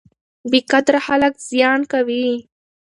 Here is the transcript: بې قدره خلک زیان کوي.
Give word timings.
بې 0.49 0.59
قدره 0.71 0.99
خلک 1.07 1.33
زیان 1.49 1.79
کوي. 1.91 2.27